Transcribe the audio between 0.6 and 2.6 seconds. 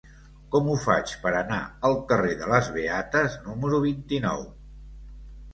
ho faig per anar al carrer de